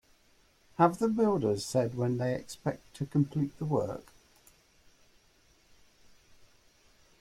[0.79, 4.11] Have the builders said when they expect to complete the work?